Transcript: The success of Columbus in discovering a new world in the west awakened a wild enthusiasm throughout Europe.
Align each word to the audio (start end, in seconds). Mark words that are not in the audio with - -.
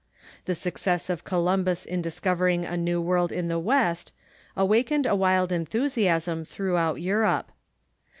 The 0.45 0.55
success 0.55 1.11
of 1.11 1.23
Columbus 1.23 1.85
in 1.85 2.01
discovering 2.01 2.65
a 2.65 2.75
new 2.75 2.99
world 2.99 3.31
in 3.31 3.49
the 3.49 3.59
west 3.59 4.11
awakened 4.57 5.05
a 5.05 5.15
wild 5.15 5.51
enthusiasm 5.51 6.43
throughout 6.43 6.95
Europe. 6.99 7.51